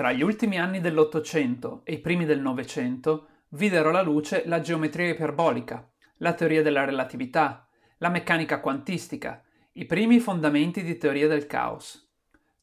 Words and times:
Tra 0.00 0.12
gli 0.12 0.22
ultimi 0.22 0.58
anni 0.58 0.80
dell'Ottocento 0.80 1.82
e 1.84 1.92
i 1.92 1.98
primi 1.98 2.24
del 2.24 2.40
Novecento 2.40 3.26
videro 3.48 3.90
la 3.90 4.00
luce 4.00 4.44
la 4.46 4.60
geometria 4.60 5.10
iperbolica, 5.10 5.86
la 6.20 6.32
teoria 6.32 6.62
della 6.62 6.86
relatività, 6.86 7.68
la 7.98 8.08
meccanica 8.08 8.60
quantistica, 8.60 9.44
i 9.72 9.84
primi 9.84 10.18
fondamenti 10.18 10.82
di 10.82 10.96
teoria 10.96 11.28
del 11.28 11.46
caos. 11.46 12.10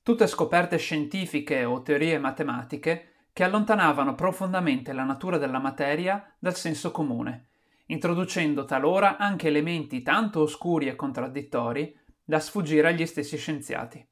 Tutte 0.02 0.26
scoperte 0.26 0.78
scientifiche 0.78 1.64
o 1.64 1.84
teorie 1.84 2.18
matematiche 2.18 3.28
che 3.32 3.44
allontanavano 3.44 4.16
profondamente 4.16 4.92
la 4.92 5.04
natura 5.04 5.38
della 5.38 5.60
materia 5.60 6.34
dal 6.40 6.56
senso 6.56 6.90
comune, 6.90 7.50
introducendo 7.86 8.66
talora 8.66 9.18
anche 9.18 9.50
elementi 9.50 10.02
tanto 10.02 10.42
oscuri 10.42 10.88
e 10.88 10.96
contraddittori 10.96 11.96
da 12.24 12.40
sfuggire 12.40 12.88
agli 12.88 13.06
stessi 13.06 13.38
scienziati. 13.38 14.04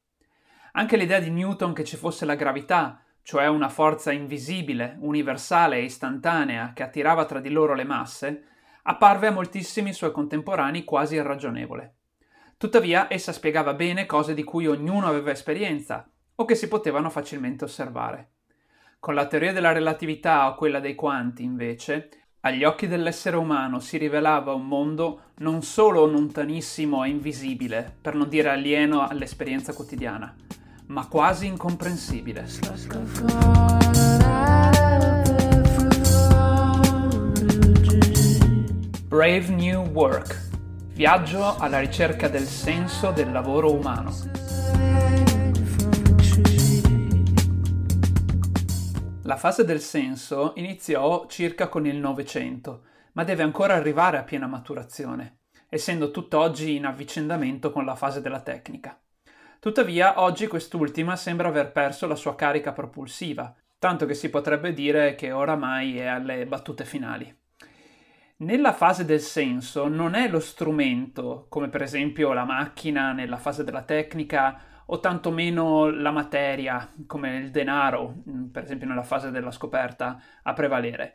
Anche 0.74 0.96
l'idea 0.96 1.18
di 1.18 1.30
Newton 1.30 1.72
che 1.72 1.82
ci 1.82 1.96
fosse 1.96 2.24
la 2.24 2.36
gravità 2.36 3.00
cioè 3.26 3.48
una 3.48 3.68
forza 3.68 4.12
invisibile, 4.12 4.98
universale 5.00 5.78
e 5.78 5.82
istantanea 5.82 6.70
che 6.72 6.84
attirava 6.84 7.24
tra 7.24 7.40
di 7.40 7.50
loro 7.50 7.74
le 7.74 7.82
masse, 7.82 8.44
apparve 8.82 9.26
a 9.26 9.32
moltissimi 9.32 9.92
suoi 9.92 10.12
contemporanei 10.12 10.84
quasi 10.84 11.16
irragionevole. 11.16 11.94
Tuttavia 12.56 13.12
essa 13.12 13.32
spiegava 13.32 13.74
bene 13.74 14.06
cose 14.06 14.32
di 14.32 14.44
cui 14.44 14.68
ognuno 14.68 15.08
aveva 15.08 15.32
esperienza 15.32 16.08
o 16.36 16.44
che 16.44 16.54
si 16.54 16.68
potevano 16.68 17.10
facilmente 17.10 17.64
osservare. 17.64 18.30
Con 19.00 19.14
la 19.14 19.26
teoria 19.26 19.52
della 19.52 19.72
relatività 19.72 20.48
o 20.48 20.54
quella 20.54 20.78
dei 20.78 20.94
quanti, 20.94 21.42
invece, 21.42 22.10
agli 22.42 22.62
occhi 22.62 22.86
dell'essere 22.86 23.34
umano 23.34 23.80
si 23.80 23.98
rivelava 23.98 24.52
un 24.52 24.68
mondo 24.68 25.32
non 25.38 25.62
solo 25.62 26.06
lontanissimo 26.06 27.02
e 27.02 27.08
invisibile, 27.08 27.92
per 28.00 28.14
non 28.14 28.28
dire 28.28 28.50
alieno 28.50 29.04
all'esperienza 29.04 29.72
quotidiana, 29.72 30.32
ma 30.86 31.06
quasi 31.06 31.46
incomprensibile. 31.46 32.46
Brave 39.06 39.48
New 39.48 39.86
Work. 39.92 40.44
Viaggio 40.92 41.56
alla 41.56 41.80
ricerca 41.80 42.28
del 42.28 42.46
senso 42.46 43.10
del 43.10 43.32
lavoro 43.32 43.72
umano. 43.72 44.14
La 49.22 49.36
fase 49.36 49.64
del 49.64 49.80
senso 49.80 50.52
iniziò 50.56 51.26
circa 51.26 51.68
con 51.68 51.86
il 51.86 51.96
Novecento, 51.96 52.82
ma 53.12 53.24
deve 53.24 53.42
ancora 53.42 53.74
arrivare 53.74 54.18
a 54.18 54.22
piena 54.22 54.46
maturazione, 54.46 55.38
essendo 55.68 56.10
tutt'oggi 56.10 56.76
in 56.76 56.86
avvicendamento 56.86 57.72
con 57.72 57.84
la 57.84 57.96
fase 57.96 58.20
della 58.20 58.40
tecnica. 58.40 58.98
Tuttavia, 59.66 60.20
oggi 60.20 60.46
quest'ultima 60.46 61.16
sembra 61.16 61.48
aver 61.48 61.72
perso 61.72 62.06
la 62.06 62.14
sua 62.14 62.36
carica 62.36 62.70
propulsiva, 62.70 63.52
tanto 63.80 64.06
che 64.06 64.14
si 64.14 64.30
potrebbe 64.30 64.72
dire 64.72 65.16
che 65.16 65.32
oramai 65.32 65.98
è 65.98 66.06
alle 66.06 66.46
battute 66.46 66.84
finali. 66.84 67.36
Nella 68.36 68.72
fase 68.72 69.04
del 69.04 69.18
senso 69.18 69.88
non 69.88 70.14
è 70.14 70.28
lo 70.28 70.38
strumento, 70.38 71.46
come 71.48 71.68
per 71.68 71.82
esempio 71.82 72.32
la 72.32 72.44
macchina 72.44 73.10
nella 73.10 73.38
fase 73.38 73.64
della 73.64 73.82
tecnica, 73.82 74.56
o 74.86 75.00
tantomeno 75.00 75.90
la 75.90 76.12
materia, 76.12 76.88
come 77.04 77.36
il 77.36 77.50
denaro, 77.50 78.22
per 78.52 78.62
esempio 78.62 78.86
nella 78.86 79.02
fase 79.02 79.32
della 79.32 79.50
scoperta, 79.50 80.22
a 80.44 80.52
prevalere, 80.52 81.14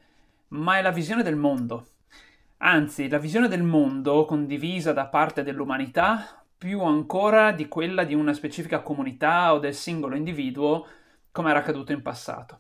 ma 0.50 0.78
è 0.78 0.82
la 0.82 0.92
visione 0.92 1.24
del 1.24 1.38
mondo. 1.38 1.86
Anzi, 2.58 3.08
la 3.08 3.18
visione 3.18 3.48
del 3.48 3.64
mondo 3.64 4.26
condivisa 4.26 4.92
da 4.92 5.06
parte 5.06 5.42
dell'umanità 5.42 6.41
più 6.62 6.84
ancora 6.84 7.52
di 7.54 7.68
quella 7.68 8.04
di 8.04 8.14
una 8.14 8.34
specifica 8.34 8.82
comunità 8.82 9.52
o 9.52 9.58
del 9.58 9.74
singolo 9.74 10.16
individuo, 10.16 10.86
come 11.32 11.50
era 11.50 11.58
accaduto 11.58 11.92
in 11.92 12.04
passato. 12.04 12.60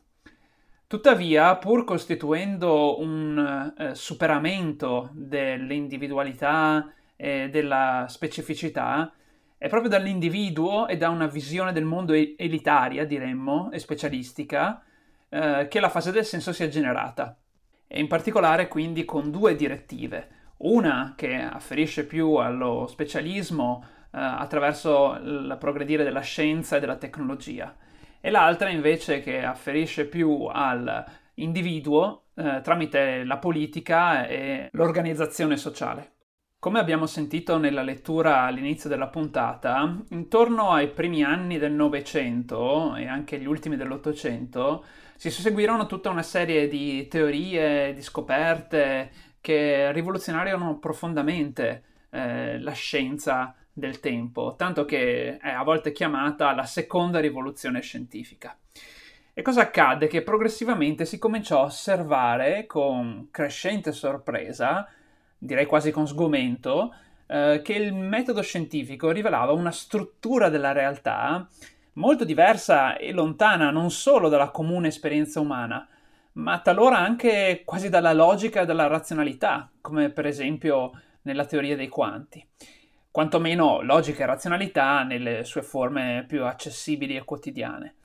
Tuttavia, 0.87 1.55
pur 1.57 1.83
costituendo 1.83 2.99
un 2.99 3.73
eh, 3.77 3.93
superamento 3.93 5.11
dell'individualità 5.13 6.91
e 7.15 7.49
della 7.51 8.07
specificità, 8.09 9.13
è 9.55 9.69
proprio 9.69 9.91
dall'individuo 9.91 10.87
e 10.87 10.97
da 10.97 11.09
una 11.09 11.27
visione 11.27 11.71
del 11.71 11.85
mondo 11.85 12.13
elitaria, 12.13 13.05
diremmo, 13.05 13.69
e 13.71 13.77
specialistica, 13.77 14.81
eh, 15.29 15.67
che 15.69 15.79
la 15.79 15.89
fase 15.89 16.11
del 16.11 16.25
senso 16.25 16.51
si 16.53 16.63
è 16.63 16.69
generata. 16.69 17.37
E 17.85 17.99
in 17.99 18.07
particolare 18.07 18.67
quindi 18.67 19.05
con 19.05 19.29
due 19.29 19.55
direttive 19.55 20.40
una 20.61 21.13
che 21.15 21.35
afferisce 21.35 22.05
più 22.05 22.35
allo 22.35 22.87
specialismo 22.87 23.83
eh, 23.83 24.19
attraverso 24.19 25.17
il 25.21 25.55
progredire 25.59 26.03
della 26.03 26.21
scienza 26.21 26.77
e 26.77 26.79
della 26.79 26.97
tecnologia 26.97 27.75
e 28.19 28.29
l'altra 28.29 28.69
invece 28.69 29.19
che 29.19 29.43
afferisce 29.43 30.05
più 30.05 30.47
all'individuo 30.49 32.25
eh, 32.35 32.61
tramite 32.61 33.23
la 33.23 33.37
politica 33.37 34.27
e 34.27 34.69
l'organizzazione 34.73 35.57
sociale. 35.57 36.11
Come 36.59 36.77
abbiamo 36.77 37.07
sentito 37.07 37.57
nella 37.57 37.81
lettura 37.81 38.43
all'inizio 38.43 38.87
della 38.87 39.07
puntata, 39.07 39.97
intorno 40.09 40.69
ai 40.69 40.89
primi 40.89 41.23
anni 41.23 41.57
del 41.57 41.71
Novecento 41.71 42.95
e 42.95 43.07
anche 43.07 43.39
gli 43.39 43.47
ultimi 43.47 43.75
dell'Ottocento 43.75 44.85
si 45.15 45.31
susseguirono 45.31 45.87
tutta 45.87 46.11
una 46.11 46.21
serie 46.21 46.67
di 46.67 47.07
teorie, 47.07 47.93
di 47.93 48.01
scoperte, 48.03 49.09
che 49.41 49.91
rivoluzionariano 49.91 50.77
profondamente 50.77 51.83
eh, 52.11 52.59
la 52.59 52.71
scienza 52.71 53.55
del 53.73 53.99
tempo, 53.99 54.55
tanto 54.57 54.85
che 54.85 55.37
è 55.37 55.49
a 55.49 55.63
volte 55.63 55.91
chiamata 55.91 56.53
la 56.53 56.65
seconda 56.65 57.19
rivoluzione 57.19 57.81
scientifica. 57.81 58.55
E 59.33 59.41
cosa 59.41 59.61
accadde? 59.61 60.07
Che 60.07 60.23
progressivamente 60.23 61.05
si 61.05 61.17
cominciò 61.17 61.61
a 61.61 61.65
osservare 61.65 62.65
con 62.65 63.29
crescente 63.31 63.91
sorpresa, 63.91 64.87
direi 65.37 65.65
quasi 65.65 65.91
con 65.91 66.05
sgomento, 66.05 66.93
eh, 67.27 67.61
che 67.63 67.73
il 67.73 67.93
metodo 67.93 68.41
scientifico 68.41 69.09
rivelava 69.09 69.53
una 69.53 69.71
struttura 69.71 70.49
della 70.49 70.73
realtà 70.73 71.47
molto 71.93 72.25
diversa 72.25 72.97
e 72.97 73.11
lontana 73.11 73.71
non 73.71 73.89
solo 73.89 74.29
dalla 74.29 74.49
comune 74.49 74.89
esperienza 74.89 75.39
umana, 75.39 75.87
ma 76.33 76.59
talora 76.59 76.97
anche 76.97 77.63
quasi 77.65 77.89
dalla 77.89 78.13
logica 78.13 78.61
e 78.61 78.65
dalla 78.65 78.87
razionalità, 78.87 79.69
come 79.81 80.09
per 80.09 80.25
esempio 80.25 80.91
nella 81.23 81.45
teoria 81.45 81.75
dei 81.75 81.89
quanti. 81.89 82.45
Quantomeno 83.09 83.81
logica 83.81 84.23
e 84.23 84.27
razionalità 84.27 85.03
nelle 85.03 85.43
sue 85.43 85.61
forme 85.61 86.23
più 86.27 86.45
accessibili 86.45 87.15
e 87.15 87.25
quotidiane. 87.25 87.95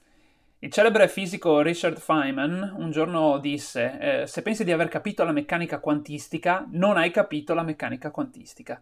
Il 0.58 0.72
celebre 0.72 1.06
fisico 1.06 1.60
Richard 1.60 1.98
Feynman 1.98 2.74
un 2.78 2.90
giorno 2.90 3.38
disse: 3.38 3.98
eh, 4.00 4.26
Se 4.26 4.42
pensi 4.42 4.64
di 4.64 4.72
aver 4.72 4.88
capito 4.88 5.22
la 5.22 5.30
meccanica 5.30 5.78
quantistica, 5.78 6.66
non 6.70 6.96
hai 6.96 7.10
capito 7.10 7.54
la 7.54 7.62
meccanica 7.62 8.10
quantistica. 8.10 8.80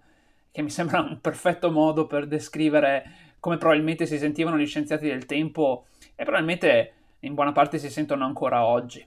Che 0.51 0.63
mi 0.63 0.71
sembra 0.71 1.01
un 1.01 1.21
perfetto 1.21 1.71
modo 1.71 2.07
per 2.07 2.27
descrivere 2.27 3.05
come 3.41 3.59
probabilmente 3.59 4.07
si 4.07 4.17
sentivano 4.17 4.57
gli 4.57 4.67
scienziati 4.67 5.07
del 5.07 5.27
tempo 5.27 5.89
e 6.15 6.23
probabilmente 6.23 6.93
in 7.25 7.35
buona 7.35 7.53
parte 7.53 7.79
si 7.79 7.91
sentono 7.91 8.25
ancora 8.25 8.65
oggi. 8.65 9.07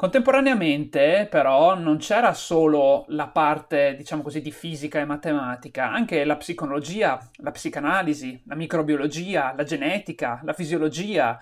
Contemporaneamente, 0.00 1.28
però, 1.30 1.74
non 1.74 1.98
c'era 1.98 2.32
solo 2.32 3.04
la 3.08 3.28
parte, 3.28 3.94
diciamo 3.96 4.22
così, 4.22 4.40
di 4.40 4.50
fisica 4.50 4.98
e 4.98 5.04
matematica, 5.04 5.90
anche 5.90 6.24
la 6.24 6.36
psicologia, 6.36 7.20
la 7.36 7.50
psicanalisi, 7.50 8.42
la 8.46 8.54
microbiologia, 8.54 9.52
la 9.54 9.62
genetica, 9.62 10.40
la 10.42 10.54
fisiologia 10.54 11.38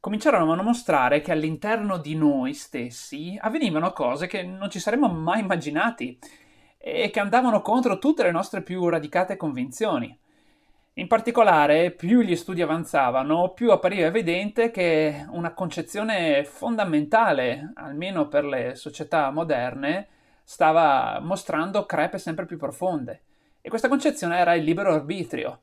cominciarono 0.00 0.52
a 0.52 0.62
mostrare 0.62 1.20
che 1.20 1.30
all'interno 1.30 1.96
di 1.98 2.16
noi 2.16 2.52
stessi 2.52 3.38
avvenivano 3.40 3.92
cose 3.92 4.26
che 4.26 4.42
non 4.42 4.70
ci 4.70 4.80
saremmo 4.80 5.06
mai 5.06 5.38
immaginati 5.38 6.18
e 6.76 7.10
che 7.10 7.20
andavano 7.20 7.62
contro 7.62 7.98
tutte 7.98 8.24
le 8.24 8.32
nostre 8.32 8.62
più 8.62 8.86
radicate 8.88 9.36
convinzioni. 9.36 10.18
In 10.96 11.08
particolare, 11.08 11.90
più 11.90 12.20
gli 12.20 12.36
studi 12.36 12.62
avanzavano, 12.62 13.50
più 13.52 13.72
appariva 13.72 14.06
evidente 14.06 14.70
che 14.70 15.26
una 15.30 15.52
concezione 15.52 16.44
fondamentale, 16.44 17.72
almeno 17.74 18.28
per 18.28 18.44
le 18.44 18.76
società 18.76 19.32
moderne, 19.32 20.06
stava 20.44 21.18
mostrando 21.20 21.84
crepe 21.84 22.18
sempre 22.18 22.46
più 22.46 22.56
profonde. 22.56 23.22
E 23.60 23.68
questa 23.68 23.88
concezione 23.88 24.38
era 24.38 24.54
il 24.54 24.62
libero 24.62 24.92
arbitrio. 24.92 25.62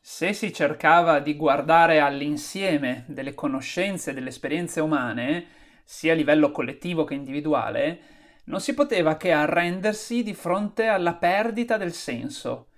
Se 0.00 0.32
si 0.32 0.50
cercava 0.50 1.18
di 1.18 1.36
guardare 1.36 2.00
all'insieme 2.00 3.04
delle 3.06 3.34
conoscenze 3.34 4.12
e 4.12 4.14
delle 4.14 4.30
esperienze 4.30 4.80
umane, 4.80 5.46
sia 5.84 6.12
a 6.12 6.16
livello 6.16 6.50
collettivo 6.50 7.04
che 7.04 7.12
individuale, 7.12 8.00
non 8.44 8.62
si 8.62 8.72
poteva 8.72 9.18
che 9.18 9.30
arrendersi 9.30 10.22
di 10.22 10.32
fronte 10.32 10.86
alla 10.86 11.16
perdita 11.16 11.76
del 11.76 11.92
senso 11.92 12.68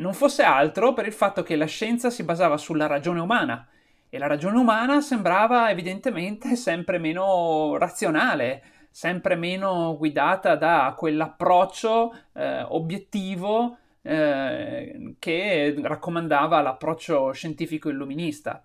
non 0.00 0.14
fosse 0.14 0.42
altro 0.42 0.92
per 0.92 1.06
il 1.06 1.12
fatto 1.12 1.42
che 1.42 1.56
la 1.56 1.66
scienza 1.66 2.10
si 2.10 2.24
basava 2.24 2.56
sulla 2.56 2.86
ragione 2.86 3.20
umana 3.20 3.66
e 4.08 4.18
la 4.18 4.26
ragione 4.26 4.58
umana 4.58 5.00
sembrava 5.00 5.70
evidentemente 5.70 6.56
sempre 6.56 6.98
meno 6.98 7.76
razionale, 7.76 8.62
sempre 8.90 9.36
meno 9.36 9.96
guidata 9.96 10.56
da 10.56 10.94
quell'approccio 10.96 12.12
eh, 12.34 12.62
obiettivo 12.62 13.76
eh, 14.02 15.14
che 15.18 15.76
raccomandava 15.80 16.60
l'approccio 16.60 17.32
scientifico 17.32 17.88
illuminista. 17.88 18.64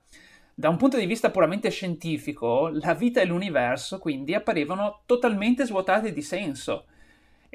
Da 0.57 0.69
un 0.69 0.77
punto 0.77 0.97
di 0.97 1.05
vista 1.05 1.31
puramente 1.31 1.69
scientifico, 1.69 2.69
la 2.69 2.93
vita 2.93 3.19
e 3.19 3.25
l'universo 3.25 3.99
quindi 3.99 4.33
apparivano 4.33 5.01
totalmente 5.05 5.65
svuotati 5.65 6.13
di 6.13 6.21
senso. 6.21 6.85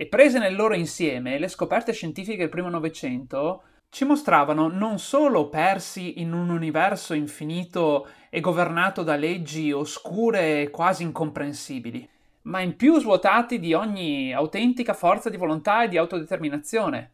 E 0.00 0.06
prese 0.06 0.38
nel 0.38 0.56
loro 0.56 0.72
insieme, 0.72 1.38
le 1.38 1.46
scoperte 1.46 1.92
scientifiche 1.92 2.38
del 2.38 2.48
primo 2.48 2.70
Novecento 2.70 3.64
ci 3.90 4.06
mostravano 4.06 4.66
non 4.66 4.98
solo 4.98 5.50
persi 5.50 6.22
in 6.22 6.32
un 6.32 6.48
universo 6.48 7.12
infinito 7.12 8.08
e 8.30 8.40
governato 8.40 9.02
da 9.02 9.16
leggi 9.16 9.72
oscure 9.72 10.62
e 10.62 10.70
quasi 10.70 11.02
incomprensibili, 11.02 12.08
ma 12.44 12.60
in 12.60 12.76
più 12.76 12.98
svuotati 12.98 13.58
di 13.58 13.74
ogni 13.74 14.32
autentica 14.32 14.94
forza 14.94 15.28
di 15.28 15.36
volontà 15.36 15.84
e 15.84 15.88
di 15.88 15.98
autodeterminazione. 15.98 17.10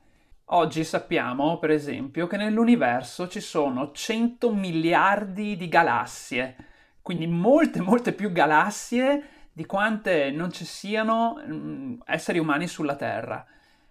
Oggi 0.50 0.85
sappiamo, 0.85 1.59
per 1.59 1.73
esempio, 1.73 2.29
che 2.29 2.37
nell'universo 2.37 3.27
ci 3.27 3.41
sono 3.41 3.91
100 3.91 4.55
miliardi 4.55 5.56
di 5.56 5.67
galassie, 5.67 6.55
quindi 7.03 7.27
molte, 7.27 7.81
molte 7.81 8.12
più 8.12 8.31
galassie 8.31 9.36
di 9.56 9.64
quante 9.64 10.31
non 10.31 10.53
ci 10.53 10.67
siano 10.67 11.43
mh, 11.43 11.55
mm, 11.55 11.94
esseri 12.05 12.38
umani 12.38 12.69
sulla 12.69 12.94
Terra. 12.94 13.43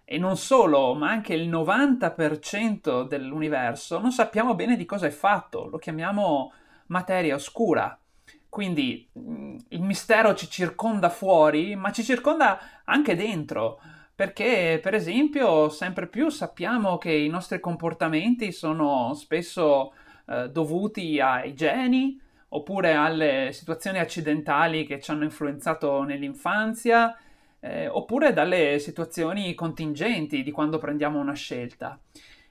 E 0.04 0.16
non 0.16 0.36
solo, 0.36 0.94
ma 0.94 1.10
anche 1.10 1.34
il 1.34 1.50
90% 1.50 3.08
dell'universo 3.08 3.98
non 3.98 4.12
sappiamo 4.12 4.54
bene 4.54 4.76
di 4.76 4.84
cosa 4.84 5.08
è 5.08 5.10
fatto, 5.10 5.66
lo 5.66 5.78
chiamiamo 5.78 6.52
materia 6.86 7.34
oscura. 7.34 7.98
Quindi 8.48 9.10
mm, 9.18 9.56
il 9.70 9.82
mistero 9.82 10.36
ci 10.36 10.48
circonda 10.48 11.08
fuori, 11.08 11.74
ma 11.74 11.90
ci 11.90 12.04
circonda 12.04 12.60
anche 12.84 13.16
dentro 13.16 13.80
perché 14.14 14.78
per 14.80 14.94
esempio 14.94 15.68
sempre 15.68 16.06
più 16.06 16.28
sappiamo 16.28 16.96
che 16.96 17.12
i 17.12 17.28
nostri 17.28 17.58
comportamenti 17.58 18.52
sono 18.52 19.14
spesso 19.14 19.92
eh, 20.28 20.48
dovuti 20.48 21.18
ai 21.20 21.54
geni 21.54 22.20
oppure 22.48 22.94
alle 22.94 23.50
situazioni 23.52 23.98
accidentali 23.98 24.86
che 24.86 25.00
ci 25.00 25.10
hanno 25.10 25.24
influenzato 25.24 26.02
nell'infanzia 26.02 27.16
eh, 27.60 27.88
oppure 27.88 28.32
dalle 28.32 28.78
situazioni 28.78 29.54
contingenti 29.54 30.42
di 30.42 30.50
quando 30.50 30.78
prendiamo 30.78 31.18
una 31.18 31.34
scelta. 31.34 31.98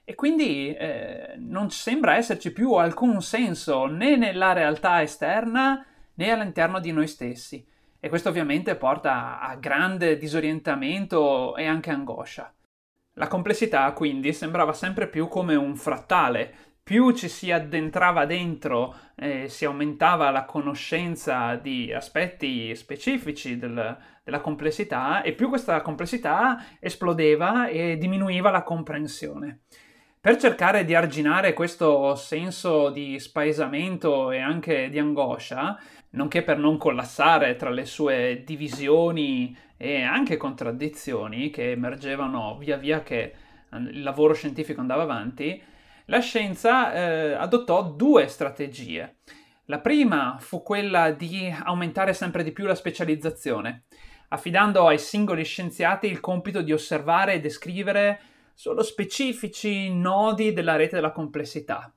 E 0.04 0.14
quindi 0.14 0.74
eh, 0.74 1.36
non 1.38 1.72
sembra 1.72 2.16
esserci 2.16 2.52
più 2.52 2.74
alcun 2.74 3.22
senso 3.22 3.86
né 3.86 4.16
nella 4.16 4.54
realtà 4.54 5.02
esterna 5.02 5.84
né 6.14 6.30
all'interno 6.30 6.80
di 6.80 6.92
noi 6.92 7.08
stessi 7.08 7.66
e 8.00 8.10
questo 8.10 8.30
ovviamente 8.30 8.76
porta 8.76 9.40
a 9.40 9.56
grande 9.56 10.18
disorientamento 10.18 11.56
e 11.56 11.66
anche 11.66 11.90
angoscia. 11.90 12.54
La 13.14 13.28
complessità 13.28 13.92
quindi 13.94 14.32
sembrava 14.32 14.74
sempre 14.74 15.08
più 15.08 15.28
come 15.28 15.56
un 15.56 15.76
frattale, 15.76 16.54
più 16.86 17.10
ci 17.14 17.30
si 17.30 17.52
addentrava 17.52 18.28
dentro 18.28 18.94
e 19.16 19.50
si 19.50 19.66
aumentava 19.66 20.30
la 20.30 20.46
conoscenza 20.46 21.56
di 21.56 21.92
aspetti 21.92 22.76
specifici 22.76 23.58
del, 23.58 23.98
della 24.24 24.40
complessità 24.40 25.24
e 25.24 25.34
più 25.34 25.50
questa 25.50 25.82
complessità 25.82 26.64
esplodeva 26.80 27.70
e 27.70 27.98
diminuiva 27.98 28.52
la 28.52 28.62
comprensione. 28.62 29.62
Per 30.22 30.38
cercare 30.38 30.86
di 30.86 30.94
arginare 30.94 31.54
questo 31.54 32.14
senso 32.14 32.92
di 32.92 33.18
spaesamento 33.18 34.30
e 34.30 34.38
anche 34.38 34.88
di 34.92 35.00
angoscia, 35.00 35.80
nonché 36.12 36.44
per 36.44 36.60
non 36.60 36.78
collassare 36.78 37.56
tra 37.56 37.72
le 37.72 37.86
sue 37.86 38.44
divisioni 38.46 39.58
e 39.76 40.04
anche 40.04 40.38
contraddizioni 40.38 41.50
che 41.50 41.72
emergevano 41.72 42.58
via 42.60 42.78
via 42.78 43.02
che 43.02 43.22
eh, 43.22 43.78
il 43.78 44.04
lavoro 44.04 44.36
scientifico 44.36 44.82
andava 44.82 45.02
avanti, 45.02 45.74
la 46.06 46.20
scienza 46.20 46.94
eh, 46.94 47.34
adottò 47.34 47.84
due 47.84 48.28
strategie. 48.28 49.18
La 49.66 49.80
prima 49.80 50.38
fu 50.40 50.62
quella 50.62 51.12
di 51.12 51.52
aumentare 51.64 52.14
sempre 52.14 52.44
di 52.44 52.52
più 52.52 52.66
la 52.66 52.76
specializzazione, 52.76 53.86
affidando 54.30 54.88
ai 54.88 55.00
singoli 55.00 55.44
scienziati 55.44 56.08
il 56.08 56.20
compito 56.20 56.62
di 56.62 56.72
osservare 56.72 57.34
e 57.34 57.40
descrivere 57.40 58.20
solo 58.54 58.84
specifici 58.84 59.94
nodi 59.94 60.54
della 60.54 60.76
rete 60.76 60.96
della 60.96 61.12
complessità. 61.12 61.92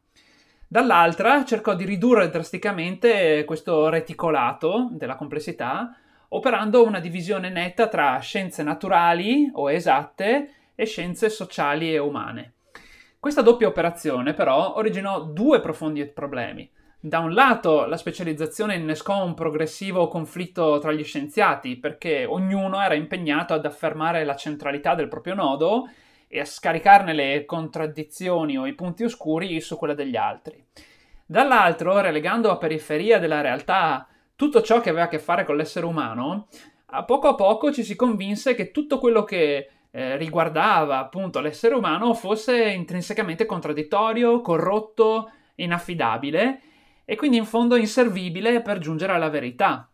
Dall'altra 0.67 1.45
cercò 1.45 1.75
di 1.75 1.85
ridurre 1.85 2.31
drasticamente 2.31 3.45
questo 3.45 3.89
reticolato 3.89 4.89
della 4.93 5.17
complessità, 5.17 5.95
operando 6.29 6.85
una 6.85 7.01
divisione 7.01 7.51
netta 7.51 7.89
tra 7.89 8.19
scienze 8.19 8.63
naturali 8.63 9.51
o 9.53 9.71
esatte 9.71 10.53
e 10.75 10.85
scienze 10.85 11.29
sociali 11.29 11.93
e 11.93 11.99
umane. 11.99 12.53
Questa 13.21 13.43
doppia 13.43 13.67
operazione 13.67 14.33
però 14.33 14.77
originò 14.77 15.23
due 15.25 15.59
profondi 15.61 16.07
problemi. 16.07 16.71
Da 17.01 17.19
un 17.19 17.33
lato 17.33 17.85
la 17.87 17.97
specializzazione 17.97 18.77
innescò 18.77 19.25
un 19.25 19.35
progressivo 19.35 20.07
conflitto 20.07 20.79
tra 20.79 20.93
gli 20.93 21.03
scienziati 21.03 21.77
perché 21.77 22.25
ognuno 22.25 22.81
era 22.81 22.95
impegnato 22.95 23.55
ad 23.55 23.65
affermare 23.65 24.25
la 24.25 24.37
centralità 24.37 24.95
del 24.95 25.09
proprio 25.09 25.35
nodo 25.35 25.91
e 26.29 26.39
a 26.39 26.45
scaricarne 26.45 27.13
le 27.13 27.45
contraddizioni 27.45 28.57
o 28.57 28.67
i 28.67 28.75
punti 28.75 29.03
oscuri 29.03 29.61
su 29.61 29.77
quella 29.77 29.95
degli 29.95 30.17
altri. 30.17 30.65
Dall'altro, 31.27 32.01
relegando 32.01 32.53
a 32.53 32.57
periferia 32.57 33.19
della 33.19 33.41
realtà 33.41 34.07
tutto 34.37 34.63
ciò 34.63 34.81
che 34.81 34.91
aveva 34.91 35.07
a 35.07 35.09
che 35.09 35.19
fare 35.19 35.45
con 35.45 35.57
l'essere 35.57 35.87
umano, 35.87 36.47
a 36.87 37.05
poco 37.05 37.27
a 37.27 37.35
poco 37.35 37.73
ci 37.73 37.83
si 37.83 37.97
convinse 37.97 38.55
che 38.55 38.71
tutto 38.71 38.99
quello 38.99 39.25
che 39.25 39.71
eh, 39.91 40.17
riguardava 40.17 40.99
appunto 40.99 41.41
l'essere 41.41 41.75
umano 41.75 42.15
fosse 42.15 42.69
intrinsecamente 42.71 43.47
contraddittorio, 43.47 44.41
corrotto, 44.41 45.31
inaffidabile 45.57 46.61
e 47.05 47.17
quindi 47.17 47.37
in 47.39 47.45
fondo 47.45 47.77
inservibile 47.77 48.61
per 48.63 48.79
giungere 48.79 49.13
alla 49.13 49.31
verità. 49.31 49.89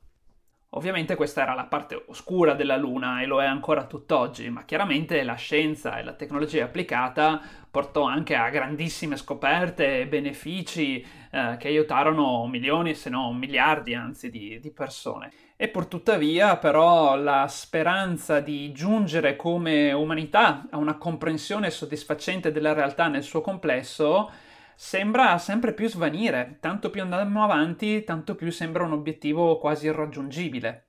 Ovviamente 0.76 1.14
questa 1.14 1.42
era 1.42 1.54
la 1.54 1.66
parte 1.66 2.04
oscura 2.08 2.54
della 2.54 2.76
Luna 2.76 3.22
e 3.22 3.26
lo 3.26 3.40
è 3.40 3.46
ancora 3.46 3.84
tutt'oggi, 3.84 4.50
ma 4.50 4.64
chiaramente 4.64 5.22
la 5.22 5.34
scienza 5.34 5.98
e 5.98 6.02
la 6.02 6.14
tecnologia 6.14 6.64
applicata 6.64 7.40
portò 7.70 8.02
anche 8.02 8.34
a 8.34 8.50
grandissime 8.50 9.16
scoperte 9.16 10.00
e 10.00 10.06
benefici 10.08 11.00
eh, 11.30 11.56
che 11.58 11.68
aiutarono 11.68 12.46
milioni, 12.46 12.94
se 12.94 13.08
non 13.08 13.36
miliardi 13.36 13.94
anzi, 13.94 14.30
di, 14.30 14.58
di 14.58 14.70
persone. 14.72 15.32
E 15.56 15.68
pur 15.68 15.86
tuttavia, 15.86 16.56
però, 16.56 17.14
la 17.16 17.46
speranza 17.48 18.40
di 18.40 18.72
giungere 18.72 19.36
come 19.36 19.92
umanità 19.92 20.66
a 20.70 20.76
una 20.76 20.98
comprensione 20.98 21.70
soddisfacente 21.70 22.50
della 22.50 22.72
realtà 22.72 23.06
nel 23.06 23.22
suo 23.22 23.40
complesso 23.40 24.28
sembra 24.76 25.38
sempre 25.38 25.72
più 25.72 25.88
svanire, 25.88 26.58
tanto 26.60 26.90
più 26.90 27.02
andiamo 27.02 27.44
avanti, 27.44 28.04
tanto 28.04 28.34
più 28.34 28.50
sembra 28.50 28.84
un 28.84 28.92
obiettivo 28.92 29.58
quasi 29.58 29.86
irraggiungibile. 29.86 30.88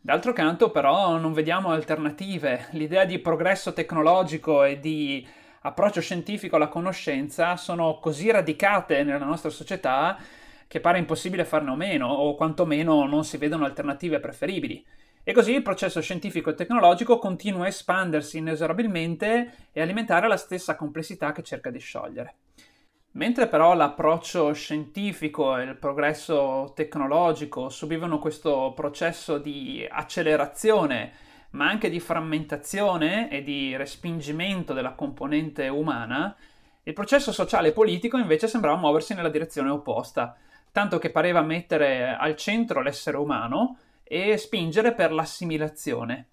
D'altro 0.00 0.32
canto, 0.32 0.70
però, 0.70 1.16
non 1.16 1.32
vediamo 1.32 1.70
alternative. 1.70 2.68
L'idea 2.70 3.04
di 3.04 3.18
progresso 3.18 3.72
tecnologico 3.72 4.62
e 4.62 4.78
di 4.78 5.26
approccio 5.62 6.00
scientifico 6.00 6.56
alla 6.56 6.68
conoscenza 6.68 7.56
sono 7.56 7.98
così 7.98 8.30
radicate 8.30 9.02
nella 9.02 9.24
nostra 9.24 9.50
società 9.50 10.16
che 10.68 10.80
pare 10.80 10.98
impossibile 10.98 11.44
farne 11.44 11.70
a 11.72 11.74
meno, 11.76 12.08
o 12.08 12.34
quantomeno 12.36 13.04
non 13.06 13.24
si 13.24 13.36
vedono 13.36 13.64
alternative 13.64 14.20
preferibili. 14.20 14.84
E 15.24 15.32
così 15.32 15.54
il 15.54 15.62
processo 15.62 16.00
scientifico 16.00 16.50
e 16.50 16.54
tecnologico 16.54 17.18
continua 17.18 17.64
a 17.64 17.68
espandersi 17.68 18.38
inesorabilmente 18.38 19.70
e 19.72 19.80
alimentare 19.80 20.28
la 20.28 20.36
stessa 20.36 20.76
complessità 20.76 21.32
che 21.32 21.42
cerca 21.42 21.70
di 21.70 21.80
sciogliere. 21.80 22.34
Mentre 23.16 23.46
però 23.46 23.72
l'approccio 23.74 24.52
scientifico 24.52 25.56
e 25.56 25.62
il 25.62 25.76
progresso 25.76 26.72
tecnologico 26.74 27.70
subivano 27.70 28.18
questo 28.18 28.74
processo 28.76 29.38
di 29.38 29.86
accelerazione, 29.88 31.12
ma 31.52 31.66
anche 31.66 31.88
di 31.88 31.98
frammentazione 31.98 33.30
e 33.30 33.42
di 33.42 33.74
respingimento 33.74 34.74
della 34.74 34.92
componente 34.92 35.66
umana, 35.68 36.36
il 36.82 36.92
processo 36.92 37.32
sociale 37.32 37.68
e 37.68 37.72
politico 37.72 38.18
invece 38.18 38.48
sembrava 38.48 38.76
muoversi 38.76 39.14
nella 39.14 39.30
direzione 39.30 39.70
opposta, 39.70 40.36
tanto 40.70 40.98
che 40.98 41.08
pareva 41.08 41.40
mettere 41.40 42.14
al 42.14 42.36
centro 42.36 42.82
l'essere 42.82 43.16
umano 43.16 43.78
e 44.04 44.36
spingere 44.36 44.92
per 44.92 45.10
l'assimilazione. 45.10 46.26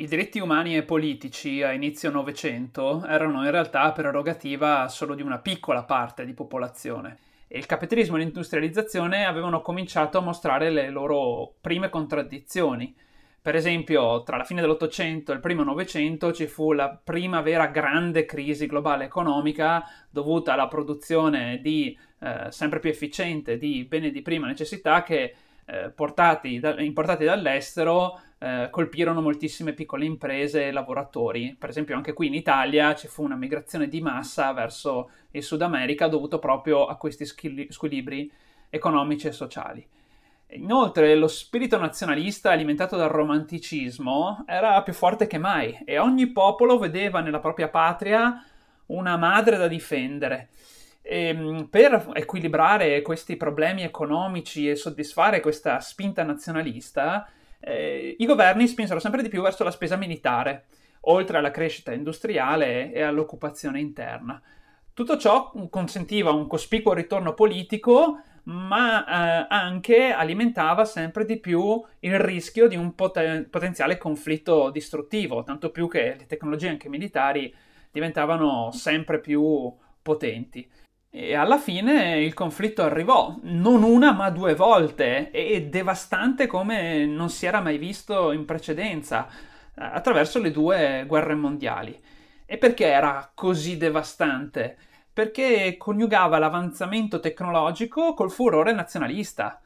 I 0.00 0.06
diritti 0.06 0.38
umani 0.38 0.76
e 0.76 0.84
politici 0.84 1.60
a 1.60 1.72
inizio 1.72 2.08
Novecento 2.12 3.04
erano 3.04 3.42
in 3.42 3.50
realtà 3.50 3.90
prerogativa 3.90 4.86
solo 4.86 5.16
di 5.16 5.22
una 5.22 5.40
piccola 5.40 5.82
parte 5.82 6.24
di 6.24 6.34
popolazione 6.34 7.16
e 7.48 7.58
il 7.58 7.66
capitalismo 7.66 8.14
e 8.14 8.20
l'industrializzazione 8.20 9.24
avevano 9.24 9.60
cominciato 9.60 10.18
a 10.18 10.20
mostrare 10.20 10.70
le 10.70 10.88
loro 10.90 11.54
prime 11.60 11.88
contraddizioni. 11.88 12.94
Per 13.42 13.56
esempio, 13.56 14.22
tra 14.22 14.36
la 14.36 14.44
fine 14.44 14.60
dell'Ottocento 14.60 15.32
e 15.32 15.34
il 15.34 15.40
primo 15.40 15.64
Novecento 15.64 16.32
ci 16.32 16.46
fu 16.46 16.70
la 16.70 16.90
prima 16.90 17.40
vera 17.40 17.66
grande 17.66 18.24
crisi 18.24 18.66
globale 18.66 19.06
economica 19.06 19.82
dovuta 20.10 20.52
alla 20.52 20.68
produzione 20.68 21.58
di, 21.60 21.98
eh, 22.20 22.52
sempre 22.52 22.78
più 22.78 22.90
efficiente 22.90 23.58
di 23.58 23.84
beni 23.84 24.12
di 24.12 24.22
prima 24.22 24.46
necessità 24.46 25.02
che 25.02 25.34
eh, 25.70 25.90
portati 25.90 26.58
da, 26.58 26.80
importati 26.80 27.24
dall'estero 27.24 28.18
eh, 28.38 28.68
colpirono 28.70 29.20
moltissime 29.20 29.74
piccole 29.74 30.06
imprese 30.06 30.66
e 30.66 30.72
lavoratori. 30.72 31.54
Per 31.58 31.68
esempio 31.68 31.94
anche 31.94 32.14
qui 32.14 32.28
in 32.28 32.34
Italia 32.34 32.94
ci 32.94 33.06
fu 33.06 33.22
una 33.22 33.36
migrazione 33.36 33.86
di 33.86 34.00
massa 34.00 34.50
verso 34.52 35.10
il 35.32 35.42
Sud 35.42 35.60
America 35.60 36.08
dovuto 36.08 36.38
proprio 36.38 36.86
a 36.86 36.96
questi 36.96 37.26
squilibri 37.26 38.30
economici 38.70 39.26
e 39.26 39.32
sociali. 39.32 39.86
Inoltre 40.52 41.14
lo 41.14 41.28
spirito 41.28 41.76
nazionalista 41.76 42.50
alimentato 42.50 42.96
dal 42.96 43.10
romanticismo 43.10 44.44
era 44.46 44.82
più 44.82 44.94
forte 44.94 45.26
che 45.26 45.36
mai 45.36 45.78
e 45.84 45.98
ogni 45.98 46.28
popolo 46.28 46.78
vedeva 46.78 47.20
nella 47.20 47.40
propria 47.40 47.68
patria 47.68 48.42
una 48.86 49.18
madre 49.18 49.58
da 49.58 49.68
difendere. 49.68 50.48
E, 51.10 51.28
ehm, 51.28 51.68
per 51.70 52.10
equilibrare 52.12 53.00
questi 53.00 53.36
problemi 53.36 53.82
economici 53.82 54.68
e 54.68 54.76
soddisfare 54.76 55.40
questa 55.40 55.80
spinta 55.80 56.22
nazionalista, 56.22 57.26
eh, 57.60 58.14
i 58.18 58.26
governi 58.26 58.68
spinsero 58.68 59.00
sempre 59.00 59.22
di 59.22 59.30
più 59.30 59.40
verso 59.40 59.64
la 59.64 59.70
spesa 59.70 59.96
militare, 59.96 60.66
oltre 61.02 61.38
alla 61.38 61.50
crescita 61.50 61.92
industriale 61.92 62.92
e 62.92 63.00
all'occupazione 63.00 63.80
interna. 63.80 64.40
Tutto 64.92 65.16
ciò 65.16 65.50
consentiva 65.70 66.30
un 66.30 66.46
cospicuo 66.46 66.92
ritorno 66.92 67.32
politico 67.32 68.20
ma 68.48 69.04
eh, 69.04 69.46
anche 69.50 70.10
alimentava 70.10 70.84
sempre 70.84 71.24
di 71.24 71.38
più 71.38 71.82
il 72.00 72.18
rischio 72.18 72.66
di 72.66 72.76
un 72.76 72.94
poten- 72.94 73.48
potenziale 73.50 73.98
conflitto 73.98 74.70
distruttivo, 74.70 75.42
tanto 75.42 75.70
più 75.70 75.86
che 75.88 76.16
le 76.18 76.26
tecnologie 76.26 76.68
anche 76.68 76.88
militari 76.88 77.54
diventavano 77.90 78.70
sempre 78.72 79.20
più 79.20 79.70
potenti. 80.02 80.66
E 81.20 81.34
alla 81.34 81.58
fine 81.58 82.20
il 82.20 82.32
conflitto 82.32 82.84
arrivò, 82.84 83.36
non 83.42 83.82
una 83.82 84.12
ma 84.12 84.30
due 84.30 84.54
volte, 84.54 85.32
e 85.32 85.66
devastante 85.66 86.46
come 86.46 87.06
non 87.06 87.28
si 87.28 87.44
era 87.44 87.60
mai 87.60 87.76
visto 87.76 88.30
in 88.30 88.44
precedenza, 88.44 89.26
attraverso 89.74 90.38
le 90.38 90.52
due 90.52 91.02
guerre 91.08 91.34
mondiali. 91.34 92.00
E 92.46 92.56
perché 92.56 92.86
era 92.86 93.32
così 93.34 93.76
devastante? 93.76 94.76
perché 95.18 95.76
coniugava 95.76 96.38
l'avanzamento 96.38 97.18
tecnologico 97.18 98.14
col 98.14 98.30
furore 98.30 98.70
nazionalista, 98.70 99.60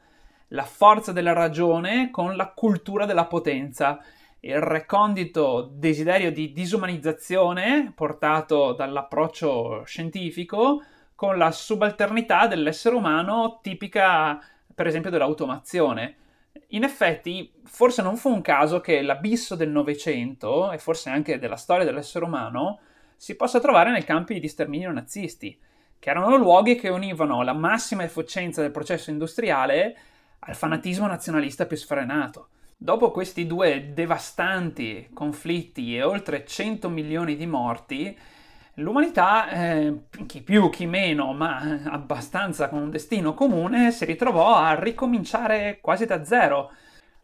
la 0.47 0.63
forza 0.63 1.11
della 1.11 1.33
ragione 1.33 2.09
con 2.09 2.35
la 2.35 2.47
cultura 2.47 3.05
della 3.05 3.25
potenza, 3.25 3.99
il 4.39 4.59
recondito 4.59 5.69
desiderio 5.71 6.31
di 6.31 6.51
disumanizzazione 6.51 7.91
portato 7.93 8.73
dall'approccio 8.73 9.83
scientifico 9.85 10.81
con 11.15 11.37
la 11.37 11.51
subalternità 11.51 12.47
dell'essere 12.47 12.95
umano 12.95 13.59
tipica 13.61 14.39
per 14.73 14.87
esempio 14.87 15.11
dell'automazione. 15.11 16.15
In 16.69 16.83
effetti, 16.83 17.51
forse 17.65 18.01
non 18.01 18.17
fu 18.17 18.29
un 18.29 18.41
caso 18.41 18.81
che 18.81 19.01
l'abisso 19.01 19.55
del 19.55 19.69
Novecento, 19.69 20.71
e 20.71 20.77
forse 20.77 21.09
anche 21.09 21.39
della 21.39 21.55
storia 21.55 21.85
dell'essere 21.85 22.25
umano, 22.25 22.79
si 23.15 23.35
possa 23.35 23.59
trovare 23.59 23.91
nei 23.91 24.03
campi 24.03 24.39
di 24.39 24.47
sterminio 24.47 24.91
nazisti, 24.91 25.57
che 25.99 26.09
erano 26.09 26.35
luoghi 26.35 26.75
che 26.75 26.89
univano 26.89 27.41
la 27.43 27.53
massima 27.53 28.03
efficienza 28.03 28.61
del 28.61 28.71
processo 28.71 29.09
industriale 29.09 29.97
al 30.39 30.55
fanatismo 30.55 31.07
nazionalista 31.07 31.65
più 31.65 31.77
sfrenato. 31.77 32.49
Dopo 32.75 33.11
questi 33.11 33.47
due 33.47 33.91
devastanti 33.93 35.09
conflitti 35.13 35.95
e 35.95 36.03
oltre 36.03 36.45
100 36.45 36.89
milioni 36.89 37.37
di 37.37 37.45
morti, 37.45 38.17
l'umanità, 38.75 39.49
eh, 39.49 40.05
chi 40.25 40.41
più 40.41 40.69
chi 40.69 40.85
meno, 40.85 41.33
ma 41.33 41.81
abbastanza 41.85 42.69
con 42.69 42.81
un 42.81 42.89
destino 42.89 43.33
comune, 43.33 43.91
si 43.91 44.05
ritrovò 44.05 44.55
a 44.55 44.79
ricominciare 44.79 45.79
quasi 45.81 46.05
da 46.05 46.23
zero. 46.23 46.71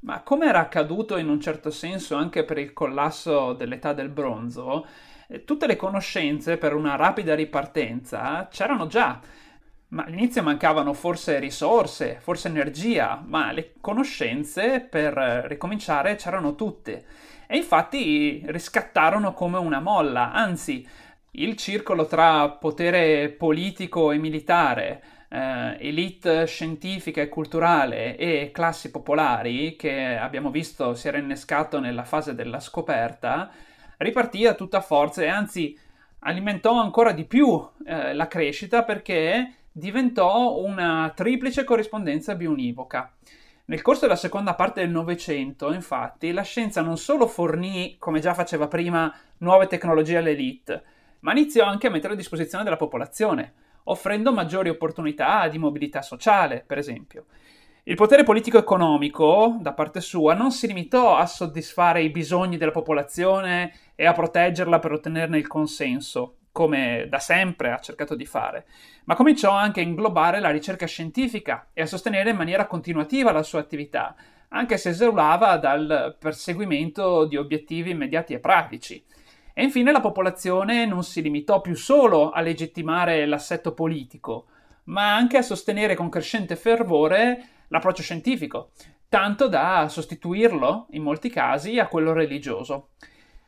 Ma 0.01 0.22
come 0.22 0.46
era 0.48 0.60
accaduto 0.60 1.18
in 1.18 1.27
un 1.27 1.41
certo 1.41 1.72
senso 1.72 2.15
anche 2.15 2.44
per 2.46 2.58
il 2.58 2.74
collasso 2.74 3.53
dell'età 3.53 3.94
del 3.94 4.10
bronzo, 4.10 4.86
tutte 5.46 5.68
le 5.68 5.75
conoscenze 5.75 6.58
per 6.58 6.74
una 6.74 6.96
rapida 6.96 7.36
ripartenza 7.36 8.48
c'erano 8.50 8.88
già. 8.88 9.20
Ma 9.89 10.03
all'inizio 10.03 10.44
mancavano 10.44 10.94
forse 10.94 11.39
risorse, 11.39 12.18
forse 12.22 12.48
energia, 12.48 13.22
ma 13.25 13.51
le 13.51 13.74
conoscenze 13.82 14.82
per 14.82 15.13
ricominciare 15.48 16.15
c'erano 16.15 16.56
tutte. 16.56 17.06
E 17.48 17.58
infatti 17.58 18.44
riscattarono 18.46 19.34
come 19.34 19.58
una 19.58 19.79
molla, 19.79 20.32
anzi, 20.32 20.88
il 21.31 21.55
circolo 21.55 22.05
tra 22.05 22.50
potere 22.50 23.29
politico 23.29 24.12
e 24.12 24.17
militare, 24.17 25.03
eh, 25.29 25.77
elite 25.79 26.45
scientifica 26.48 27.21
e 27.21 27.29
culturale 27.29 28.17
e 28.17 28.50
classi 28.51 28.91
popolari, 28.91 29.75
che 29.75 30.17
abbiamo 30.17 30.50
visto 30.50 30.95
si 30.95 31.07
era 31.07 31.17
innescato 31.17 31.79
nella 31.79 32.03
fase 32.03 32.33
della 32.33 32.59
scoperta, 32.59 33.51
ripartì 33.98 34.45
a 34.45 34.55
tutta 34.55 34.81
forza 34.81 35.21
e 35.21 35.27
anzi 35.27 35.77
alimentò 36.19 36.79
ancora 36.79 37.12
di 37.12 37.25
più 37.25 37.65
eh, 37.86 38.13
la 38.13 38.27
crescita 38.27 38.83
perché 38.83 39.53
diventò 39.71 40.57
una 40.57 41.12
triplice 41.15 41.63
corrispondenza 41.63 42.36
bionivoca. 42.36 43.13
Nel 43.65 43.83
corso 43.83 44.01
della 44.01 44.15
seconda 44.15 44.55
parte 44.55 44.81
del 44.81 44.89
Novecento, 44.89 45.71
infatti, 45.71 46.31
la 46.31 46.41
scienza 46.41 46.81
non 46.81 46.98
solo 46.98 47.27
fornì, 47.27 47.98
come 48.00 48.19
già 48.19 48.33
faceva 48.33 48.67
prima, 48.67 49.13
nuove 49.38 49.67
tecnologie 49.67 50.17
all'elite, 50.17 50.83
ma 51.21 51.31
iniziò 51.31 51.65
anche 51.65 51.88
a 51.88 51.89
mettere 51.89 52.13
a 52.13 52.17
disposizione 52.17 52.63
della 52.63 52.75
popolazione, 52.75 53.53
offrendo 53.85 54.31
maggiori 54.31 54.69
opportunità 54.69 55.47
di 55.47 55.57
mobilità 55.57 56.01
sociale, 56.01 56.63
per 56.65 56.77
esempio. 56.77 57.25
Il 57.83 57.95
potere 57.95 58.23
politico-economico, 58.23 59.57
da 59.61 59.73
parte 59.73 59.99
sua, 59.99 60.33
non 60.33 60.51
si 60.51 60.67
limitò 60.67 61.15
a 61.15 61.25
soddisfare 61.25 62.03
i 62.03 62.09
bisogni 62.09 62.57
della 62.57 62.71
popolazione 62.71 63.73
e 63.95 64.05
a 64.05 64.13
proteggerla 64.13 64.77
per 64.79 64.91
ottenerne 64.91 65.38
il 65.38 65.47
consenso, 65.47 66.35
come 66.51 67.07
da 67.09 67.19
sempre 67.19 67.71
ha 67.71 67.79
cercato 67.79 68.15
di 68.15 68.25
fare, 68.25 68.65
ma 69.05 69.15
cominciò 69.15 69.51
anche 69.51 69.79
a 69.79 69.83
inglobare 69.83 70.39
la 70.39 70.49
ricerca 70.51 70.85
scientifica 70.85 71.69
e 71.73 71.81
a 71.81 71.88
sostenere 71.88 72.29
in 72.29 72.35
maniera 72.35 72.67
continuativa 72.67 73.31
la 73.31 73.43
sua 73.43 73.59
attività, 73.59 74.15
anche 74.49 74.77
se 74.77 74.89
esulava 74.89 75.57
dal 75.57 76.15
perseguimento 76.19 77.25
di 77.25 77.38
obiettivi 77.38 77.91
immediati 77.91 78.33
e 78.33 78.39
pratici. 78.39 79.03
E 79.60 79.63
infine 79.63 79.92
la 79.92 80.00
popolazione 80.00 80.86
non 80.86 81.04
si 81.04 81.22
limitò 81.22 81.60
più 81.60 81.75
solo 81.75 82.30
a 82.30 82.39
legittimare 82.39 83.25
l'assetto 83.25 83.74
politico, 83.74 84.46
ma 84.86 85.13
anche 85.13 85.36
a 85.36 85.42
sostenere 85.42 85.96
con 85.96 86.08
crescente 86.08 86.56
fervore 86.56 87.44
l'approccio 87.68 88.01
scientifico, 88.01 88.72
tanto 89.10 89.50
da 89.50 89.89
sostituirlo, 89.89 90.88
in 90.92 91.04
molti 91.04 91.30
casi, 91.30 91.78
a 91.78 91.89
quello 91.89 92.13
religioso. 92.13 92.92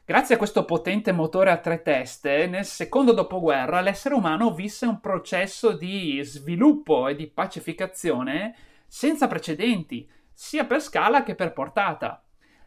Grazie 0.04 0.36
a 0.36 0.38
questo 0.38 0.66
potente 0.66 1.14
motore 1.14 1.50
a 1.50 1.60
tre 1.60 1.82
teste, 1.82 2.46
nel 2.46 2.66
secondo 2.66 3.14
dopoguerra 3.14 3.80
l'essere 3.80 4.14
umano 4.14 4.54
visse 4.54 4.86
un 4.86 5.00
processo 5.00 5.72
di 5.72 6.20
sviluppo 6.26 7.08
e 7.08 7.16
di 7.16 7.28
pacificazione 7.28 8.54
senza 8.86 9.28
precedenti, 9.28 10.06
sia 10.34 10.66
per 10.66 10.82
scala 10.82 11.24
che 11.24 11.36
per 11.36 11.54
portata. 11.54 12.22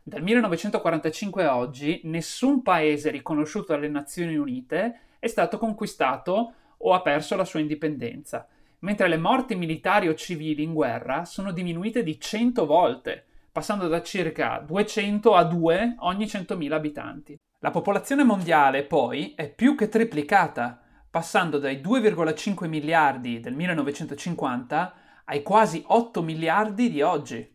Dal 0.06 0.22
1945 0.22 1.44
a 1.44 1.56
oggi 1.56 2.02
nessun 2.04 2.62
paese 2.62 3.10
riconosciuto 3.10 3.72
dalle 3.72 3.88
Nazioni 3.88 4.36
Unite 4.36 5.00
è 5.18 5.26
stato 5.26 5.56
conquistato 5.56 6.52
o 6.76 6.92
ha 6.92 7.00
perso 7.00 7.36
la 7.36 7.44
sua 7.44 7.60
indipendenza 7.60 8.46
mentre 8.84 9.08
le 9.08 9.16
morti 9.16 9.56
militari 9.56 10.08
o 10.08 10.14
civili 10.14 10.62
in 10.62 10.74
guerra 10.74 11.24
sono 11.24 11.52
diminuite 11.52 12.02
di 12.02 12.20
100 12.20 12.66
volte, 12.66 13.24
passando 13.50 13.88
da 13.88 14.02
circa 14.02 14.62
200 14.64 15.34
a 15.34 15.44
2 15.44 15.96
ogni 16.00 16.26
100.000 16.26 16.72
abitanti. 16.72 17.38
La 17.60 17.70
popolazione 17.70 18.24
mondiale 18.24 18.84
poi 18.84 19.32
è 19.34 19.50
più 19.50 19.74
che 19.74 19.88
triplicata, 19.88 20.78
passando 21.10 21.58
dai 21.58 21.76
2,5 21.76 22.68
miliardi 22.68 23.40
del 23.40 23.54
1950 23.54 24.94
ai 25.24 25.42
quasi 25.42 25.82
8 25.86 26.22
miliardi 26.22 26.90
di 26.90 27.00
oggi. 27.00 27.53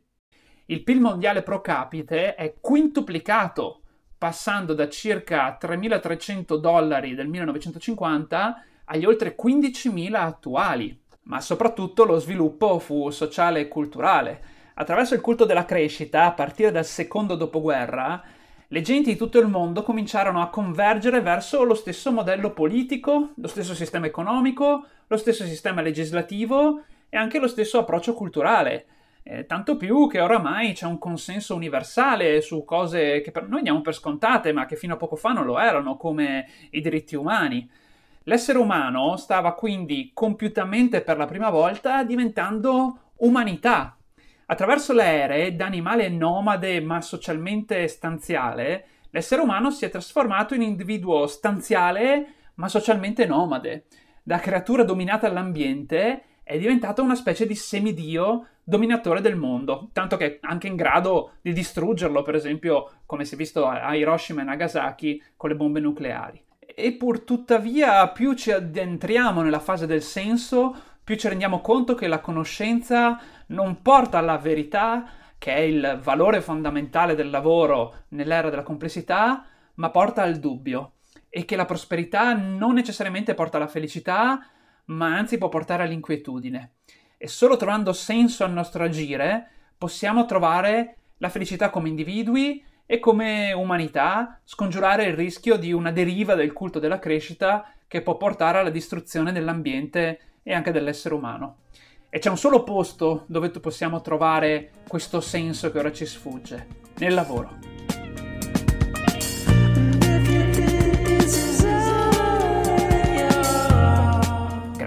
Il 0.70 0.84
PIL 0.84 1.00
mondiale 1.00 1.42
pro 1.42 1.62
capite 1.62 2.36
è 2.36 2.56
quintuplicato, 2.62 3.82
passando 4.18 4.74
da 4.74 4.88
circa 4.88 5.58
3.300 5.60 6.58
dollari 6.58 7.16
del 7.16 7.28
1950 7.28 8.64
agli 8.86 9.06
oltre 9.06 9.36
15.000 9.36 10.14
attuali 10.14 11.00
ma 11.30 11.42
soprattutto 11.42 12.06
lo 12.06 12.18
sviluppo 12.18 12.80
fu 12.80 13.12
sociale 13.12 13.62
e 13.62 13.68
culturale. 13.68 14.42
Attraverso 14.76 15.14
il 15.14 15.22
culto 15.22 15.46
della 15.46 15.66
crescita, 15.66 16.26
a 16.26 16.34
partire 16.34 16.72
dal 16.72 16.86
secondo 16.86 17.36
dopoguerra, 17.36 18.22
le 18.68 18.82
genti 18.82 19.12
di 19.12 19.18
tutto 19.18 19.40
il 19.40 19.48
mondo 19.48 19.84
cominciarono 19.84 20.42
a 20.42 20.50
convergere 20.50 21.22
verso 21.22 21.64
lo 21.64 21.76
stesso 21.76 22.12
modello 22.12 22.52
politico, 22.52 23.32
lo 23.36 23.48
stesso 23.48 23.76
sistema 23.76 24.08
economico, 24.08 24.86
lo 25.06 25.18
stesso 25.18 25.46
sistema 25.46 25.82
legislativo 25.82 26.84
e 27.10 27.18
anche 27.18 27.40
lo 27.40 27.48
stesso 27.48 27.78
approccio 27.78 28.14
culturale. 28.14 28.86
Eh, 29.32 29.46
tanto 29.46 29.78
più 29.78 30.08
che 30.08 30.22
oramai 30.22 30.74
c'è 30.74 30.88
un 30.88 30.98
consenso 30.98 31.54
universale 31.54 32.42
su 32.42 32.66
cose 32.66 33.22
che 33.22 33.30
per 33.30 33.48
noi 33.48 33.62
diamo 33.62 33.82
per 33.82 33.94
scontate, 33.94 34.52
ma 34.54 34.66
che 34.66 34.76
fino 34.76 34.96
a 34.96 34.98
poco 34.98 35.16
fa 35.16 35.34
non 35.34 35.46
lo 35.46 35.60
erano, 35.60 35.98
come 35.98 36.48
i 36.72 36.82
diritti 36.82 37.16
umani. 37.16 37.70
L'essere 38.24 38.58
umano 38.58 39.18
stava 39.18 39.54
quindi 39.54 40.10
compiutamente 40.16 41.02
per 41.02 41.18
la 41.18 41.28
prima 41.28 41.52
volta 41.52 42.04
diventando 42.04 43.12
umanità. 43.18 43.96
Attraverso 44.48 44.94
le 44.94 45.06
ere, 45.06 45.56
da 45.56 45.68
animale 45.68 46.10
nomade 46.10 46.82
ma 46.82 47.00
socialmente 47.00 47.88
stanziale, 47.88 48.86
l'essere 49.12 49.44
umano 49.44 49.70
si 49.70 49.86
è 49.86 49.92
trasformato 49.92 50.56
in 50.56 50.64
individuo 50.64 51.28
stanziale 51.28 52.34
ma 52.56 52.68
socialmente 52.68 53.28
nomade. 53.28 53.86
Da 54.24 54.40
creatura 54.40 54.84
dominata 54.84 55.28
dall'ambiente 55.28 56.24
è 56.42 56.58
diventato 56.58 57.04
una 57.04 57.14
specie 57.14 57.46
di 57.46 57.54
semidio 57.54 58.48
dominatore 58.70 59.20
del 59.20 59.36
mondo, 59.36 59.90
tanto 59.92 60.16
che 60.16 60.38
anche 60.42 60.68
in 60.68 60.76
grado 60.76 61.34
di 61.42 61.52
distruggerlo, 61.52 62.22
per 62.22 62.36
esempio, 62.36 63.02
come 63.06 63.26
si 63.26 63.34
è 63.34 63.38
visto 63.38 63.66
a 63.66 63.94
Hiroshima 63.96 64.42
e 64.42 64.46
Nagasaki 64.46 65.22
con 65.36 65.50
le 65.50 65.56
bombe 65.56 65.80
nucleari. 65.80 66.42
E 66.60 66.94
pur 66.94 67.22
tuttavia, 67.22 68.08
più 68.10 68.34
ci 68.34 68.52
addentriamo 68.52 69.42
nella 69.42 69.60
fase 69.60 69.88
del 69.88 70.04
senso, 70.04 70.74
più 71.04 71.16
ci 71.16 71.28
rendiamo 71.28 71.60
conto 71.60 71.96
che 71.96 72.08
la 72.08 72.20
conoscenza 72.20 73.20
non 73.48 73.82
porta 73.82 74.20
alla 74.20 74.38
verità, 74.38 75.10
che 75.40 75.54
è 75.56 75.60
il 75.60 76.00
valore 76.04 76.40
fondamentale 76.40 77.16
del 77.16 77.32
lavoro 77.32 78.04
nell'era 78.10 78.50
della 78.50 78.64
complessità, 78.64 79.46
ma 79.76 79.90
porta 79.90 80.22
al 80.22 80.36
dubbio 80.36 80.94
e 81.28 81.46
che 81.46 81.56
la 81.56 81.66
prosperità 81.66 82.34
non 82.34 82.74
necessariamente 82.74 83.34
porta 83.34 83.58
alla 83.58 83.68
felicità, 83.68 84.46
ma 84.86 85.16
anzi 85.16 85.38
può 85.38 85.50
portare 85.50 85.84
all'inquietudine. 85.84 86.74
E 87.22 87.28
solo 87.28 87.58
trovando 87.58 87.92
senso 87.92 88.46
al 88.46 88.54
nostro 88.54 88.82
agire 88.82 89.50
possiamo 89.78 90.24
trovare 90.24 90.96
la 91.18 91.28
felicità 91.28 91.70
come 91.70 91.90
individui 91.90 92.64
e 92.86 93.00
come 93.00 93.52
umanità, 93.52 94.40
scongiurare 94.46 95.04
il 95.04 95.16
rischio 95.16 95.58
di 95.58 95.74
una 95.74 95.92
deriva 95.92 96.34
del 96.34 96.54
culto 96.54 96.80
della 96.80 96.98
crescita 96.98 97.74
che 97.90 98.02
può 98.02 98.16
portare 98.16 98.60
alla 98.60 98.70
distruzione 98.70 99.34
dell'ambiente 99.34 100.20
e 100.44 100.54
anche 100.54 100.72
dell'essere 100.72 101.14
umano. 101.14 101.58
E 102.10 102.20
c'è 102.20 102.30
un 102.30 102.38
solo 102.38 102.64
posto 102.64 103.26
dove 103.28 103.50
possiamo 103.50 104.00
trovare 104.00 104.72
questo 104.88 105.20
senso 105.20 105.74
che 105.74 105.78
ora 105.78 105.92
ci 105.92 106.06
sfugge, 106.06 106.68
nel 107.00 107.14
lavoro. 107.14 107.69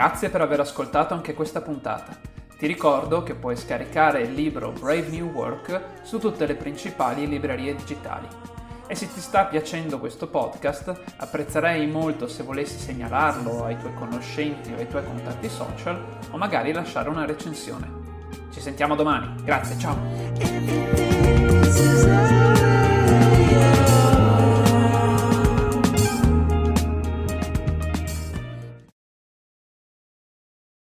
Grazie 0.02 0.30
per 0.30 0.40
aver 0.40 0.58
ascoltato 0.58 1.14
anche 1.14 1.32
questa 1.32 1.60
puntata. 1.60 2.18
Ti 2.58 2.66
ricordo 2.66 3.22
che 3.22 3.36
puoi 3.36 3.56
scaricare 3.56 4.22
il 4.22 4.32
libro 4.32 4.72
Brave 4.72 5.06
New 5.06 5.30
Work 5.30 5.80
su 6.02 6.18
tutte 6.18 6.44
le 6.44 6.56
principali 6.56 7.28
librerie 7.28 7.76
digitali. 7.76 8.26
E 8.88 8.96
se 8.96 9.06
ti 9.06 9.20
sta 9.20 9.44
piacendo 9.44 10.00
questo 10.00 10.26
podcast, 10.26 10.92
apprezzerei 11.18 11.86
molto 11.86 12.26
se 12.26 12.42
volessi 12.42 12.78
segnalarlo 12.78 13.64
ai 13.64 13.78
tuoi 13.78 13.94
conoscenti 13.94 14.72
o 14.72 14.76
ai 14.76 14.88
tuoi 14.88 15.04
contatti 15.04 15.48
social 15.48 16.04
o 16.32 16.36
magari 16.36 16.72
lasciare 16.72 17.08
una 17.08 17.24
recensione. 17.24 17.88
Ci 18.50 18.60
sentiamo 18.60 18.96
domani. 18.96 19.36
Grazie, 19.44 19.78
ciao! 19.78 19.96